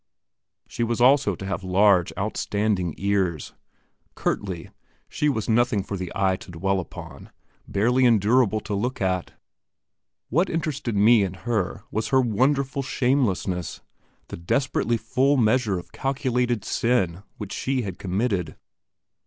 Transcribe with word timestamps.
She 0.67 0.83
was 0.83 0.99
also 0.99 1.35
to 1.35 1.45
have 1.45 1.63
large 1.63 2.11
outstanding 2.17 2.95
ears. 2.97 3.53
Curtly, 4.15 4.71
she 5.07 5.29
was 5.29 5.47
nothing 5.47 5.83
for 5.83 5.95
the 5.95 6.11
eye 6.15 6.37
to 6.37 6.49
dwell 6.49 6.79
upon, 6.79 7.29
barely 7.67 8.05
endurable 8.05 8.61
to 8.61 8.73
look 8.73 8.99
at. 8.99 9.33
What 10.31 10.49
interested 10.49 10.95
me 10.95 11.21
in 11.21 11.35
her 11.35 11.83
was 11.91 12.07
her 12.07 12.19
wonderful 12.19 12.81
shamelessness, 12.81 13.81
the 14.29 14.37
desperately 14.37 14.97
full 14.97 15.37
measure 15.37 15.77
of 15.77 15.91
calculated 15.91 16.65
sin 16.65 17.21
which 17.37 17.53
she 17.53 17.83
had 17.83 17.99
committed. 17.99 18.55